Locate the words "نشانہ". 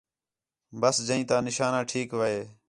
1.47-1.79